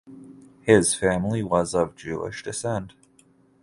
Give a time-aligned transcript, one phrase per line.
[0.63, 2.93] His family was of Jewish descent.